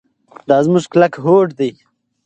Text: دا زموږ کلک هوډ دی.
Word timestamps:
دا 0.49 0.57
زموږ 0.65 0.83
کلک 0.93 1.13
هوډ 1.23 1.47
دی. 1.59 1.71